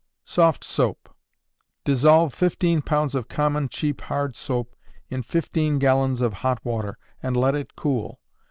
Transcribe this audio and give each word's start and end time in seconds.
Soft 0.25 0.63
Soap. 0.63 1.13
Dissolve 1.83 2.33
fifteen 2.33 2.81
pounds 2.81 3.13
of 3.13 3.27
common 3.27 3.69
cheap 3.69 4.01
hard 4.01 4.35
soap 4.35 4.75
in 5.11 5.21
fifteen 5.21 5.77
gallons 5.77 6.21
of 6.21 6.33
hot 6.41 6.59
water, 6.65 6.97
and 7.21 7.37
let 7.37 7.53
it 7.53 7.75
cool. 7.75 8.19